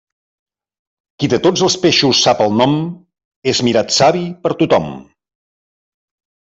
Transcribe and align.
Qui 1.23 1.29
de 1.33 1.39
tots 1.49 1.65
els 1.67 1.75
peixos 1.83 2.21
sap 2.29 2.43
el 2.47 2.57
nom, 2.63 2.75
és 3.53 3.63
mirat 3.69 3.97
savi 4.01 4.27
per 4.47 4.57
tothom. 4.65 4.93